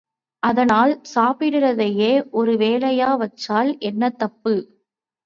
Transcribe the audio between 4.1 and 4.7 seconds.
தப்பு?